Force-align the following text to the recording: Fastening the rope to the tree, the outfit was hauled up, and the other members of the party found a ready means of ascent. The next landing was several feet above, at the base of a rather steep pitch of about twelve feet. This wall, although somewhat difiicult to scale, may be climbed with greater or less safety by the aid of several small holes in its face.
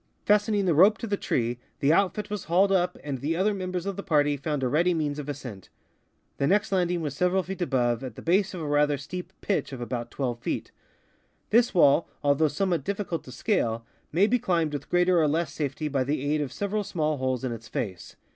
Fastening 0.25 0.65
the 0.65 0.73
rope 0.73 0.97
to 0.97 1.05
the 1.05 1.15
tree, 1.15 1.59
the 1.79 1.93
outfit 1.93 2.31
was 2.31 2.45
hauled 2.45 2.71
up, 2.71 2.97
and 3.03 3.19
the 3.19 3.35
other 3.35 3.53
members 3.53 3.85
of 3.85 3.97
the 3.97 4.01
party 4.01 4.35
found 4.35 4.63
a 4.63 4.67
ready 4.67 4.95
means 4.95 5.19
of 5.19 5.29
ascent. 5.29 5.69
The 6.39 6.47
next 6.47 6.71
landing 6.71 7.01
was 7.01 7.15
several 7.15 7.43
feet 7.43 7.61
above, 7.61 8.03
at 8.03 8.15
the 8.15 8.23
base 8.23 8.55
of 8.55 8.61
a 8.61 8.67
rather 8.67 8.97
steep 8.97 9.31
pitch 9.41 9.71
of 9.71 9.79
about 9.79 10.09
twelve 10.09 10.39
feet. 10.39 10.71
This 11.51 11.75
wall, 11.75 12.09
although 12.23 12.47
somewhat 12.47 12.83
difiicult 12.83 13.21
to 13.25 13.31
scale, 13.31 13.85
may 14.11 14.25
be 14.25 14.39
climbed 14.39 14.73
with 14.73 14.89
greater 14.89 15.21
or 15.21 15.27
less 15.27 15.53
safety 15.53 15.87
by 15.87 16.03
the 16.03 16.23
aid 16.33 16.41
of 16.41 16.51
several 16.51 16.83
small 16.83 17.17
holes 17.17 17.43
in 17.43 17.51
its 17.51 17.67
face. 17.67 18.15